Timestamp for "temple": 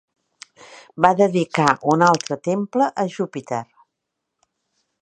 2.49-2.89